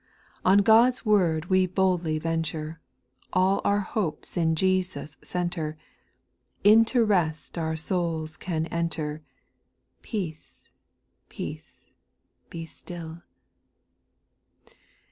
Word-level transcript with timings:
On 0.43 0.57
God's 0.63 1.05
word 1.05 1.45
we 1.45 1.67
boldly 1.67 2.17
venture, 2.17 2.81
All 3.33 3.61
our 3.63 3.81
hopes 3.81 4.35
in 4.35 4.55
Jesus 4.55 5.15
centre;— 5.23 5.77
Into 6.73 7.05
rest 7.05 7.55
our 7.55 7.75
souls 7.75 8.35
can 8.35 8.65
enter,— 8.73 9.21
Peace, 10.01 10.65
peace, 11.29 11.91
be 12.49 12.65
still. 12.65 13.21